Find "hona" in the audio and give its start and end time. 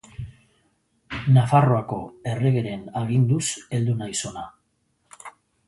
4.31-4.49